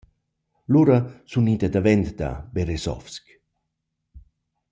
[0.75, 0.97] Lura
[1.31, 3.25] suna ida davent da Beresowsk.